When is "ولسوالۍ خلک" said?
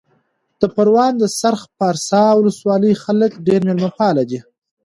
2.35-3.31